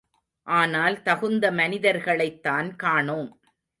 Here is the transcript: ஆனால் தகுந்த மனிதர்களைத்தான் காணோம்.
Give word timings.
ஆனால் 0.47 1.01
தகுந்த 1.01 1.51
மனிதர்களைத்தான் 1.51 2.75
காணோம். 2.75 3.29